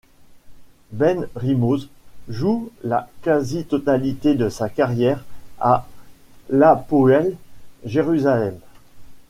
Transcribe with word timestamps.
Ben 0.93 1.27
Rimoz 1.35 1.87
joue 2.27 2.71
la 2.83 3.07
quasi-totalité 3.21 4.33
de 4.33 4.49
sa 4.49 4.67
carrière 4.67 5.23
à 5.59 5.87
l'Hapoël 6.49 7.35
Jérusalem. 7.85 8.57